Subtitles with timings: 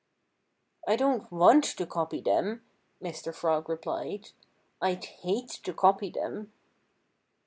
[0.87, 2.63] "I don't want to copy them,"
[3.03, 3.31] Mr.
[3.35, 4.29] Frog replied.
[4.81, 6.51] "I'd hate to copy them."